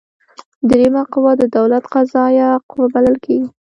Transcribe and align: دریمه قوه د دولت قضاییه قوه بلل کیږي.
دریمه 0.69 1.03
قوه 1.13 1.31
د 1.37 1.43
دولت 1.57 1.83
قضاییه 1.93 2.49
قوه 2.69 2.85
بلل 2.93 3.15
کیږي. 3.25 3.47